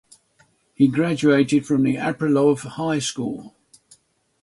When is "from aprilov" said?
1.67-2.61